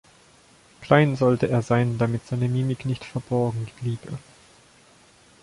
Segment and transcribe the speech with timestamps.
[0.81, 4.17] Klein sollte er sein, damit seine Mimik nicht verborgen bliebe.